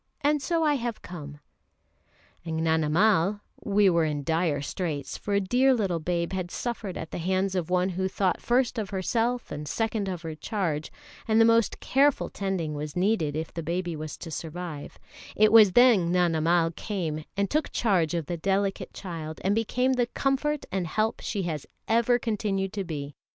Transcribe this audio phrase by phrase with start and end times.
[0.21, 1.39] And so I have come!"
[2.43, 7.11] And Gnanamal we were in dire straits, for a dear little babe had suffered at
[7.11, 10.91] the hands of one who thought first of herself and second of her charge,
[11.27, 14.97] and the most careful tending was needed if the baby was to survive
[15.35, 20.07] it was then Gnanamal came and took charge of the delicate child, and became the
[20.07, 23.13] comfort and help she has ever continued to be.